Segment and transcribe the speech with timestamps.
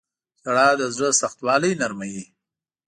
[0.43, 2.23] •ژړا د زړه سختوالی نرموي.